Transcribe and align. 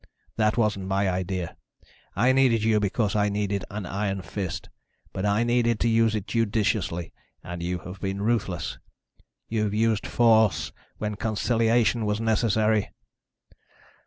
That 0.35 0.57
wasn't 0.57 0.87
my 0.87 1.07
idea. 1.07 1.55
I 2.15 2.31
needed 2.31 2.63
you 2.63 2.79
because 2.79 3.15
I 3.15 3.29
needed 3.29 3.63
an 3.69 3.85
iron 3.85 4.23
fist, 4.23 4.67
but 5.13 5.27
I 5.27 5.43
needed 5.43 5.69
it 5.73 5.79
to 5.81 5.87
use 5.87 6.19
judiciously. 6.25 7.13
And 7.43 7.61
you 7.61 7.77
have 7.85 7.99
been 8.01 8.23
ruthless. 8.23 8.79
You've 9.47 9.75
used 9.75 10.07
force 10.07 10.71
when 10.97 11.17
conciliation 11.17 12.07
was 12.07 12.19
necessary." 12.19 12.89